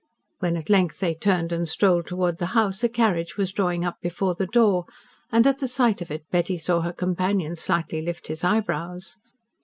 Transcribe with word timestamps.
When, 0.39 0.57
at 0.57 0.67
length, 0.71 0.97
they 0.99 1.13
turned 1.13 1.51
and 1.51 1.69
strolled 1.69 2.07
towards 2.07 2.37
the 2.37 2.47
house, 2.57 2.83
a 2.83 2.89
carriage 2.89 3.37
was 3.37 3.51
drawing 3.51 3.85
up 3.85 3.97
before 4.01 4.33
the 4.33 4.47
door, 4.47 4.85
and 5.31 5.45
at 5.45 5.59
the 5.59 5.67
sight 5.67 6.01
of 6.01 6.09
it, 6.09 6.23
Betty 6.31 6.57
saw 6.57 6.81
her 6.81 6.91
companion 6.91 7.55
slightly 7.55 8.01
lift 8.01 8.25
his 8.25 8.43
eyebrows. 8.43 9.17